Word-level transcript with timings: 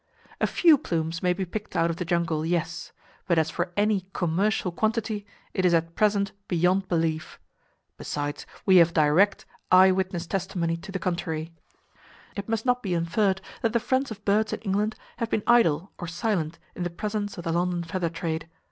A 0.39 0.47
few 0.47 0.79
plumes 0.79 1.21
may 1.21 1.31
be 1.31 1.45
picked 1.45 1.75
out 1.75 1.91
of 1.91 1.97
the 1.97 2.05
jungle, 2.05 2.43
yes; 2.43 2.91
but 3.27 3.37
as 3.37 3.51
for 3.51 3.71
any 3.77 4.07
commercial 4.13 4.71
quantity, 4.71 5.27
it 5.53 5.63
is 5.63 5.75
at 5.75 5.93
present 5.93 6.31
beyond 6.47 6.87
belief. 6.87 7.39
Besides, 7.97 8.47
we 8.65 8.77
have 8.77 8.95
direct, 8.95 9.45
eye 9.71 9.91
witness 9.91 10.25
testimony 10.25 10.75
to 10.77 10.91
the 10.91 10.97
contrary. 10.97 11.53
[Page 12.35 12.47
127] 12.47 12.47
It 12.47 12.49
must 12.49 12.65
not 12.65 12.81
be 12.81 12.95
inferred 12.95 13.41
that 13.61 13.73
the 13.73 13.79
friends 13.79 14.09
of 14.09 14.25
birds 14.25 14.51
in 14.51 14.61
England 14.61 14.95
have 15.17 15.29
been 15.29 15.43
idle 15.45 15.91
or 15.99 16.07
silent 16.07 16.57
in 16.75 16.81
the 16.81 16.89
presence 16.89 17.37
of 17.37 17.43
the 17.43 17.51
London 17.51 17.83
feather 17.83 18.09
trade. 18.09 18.49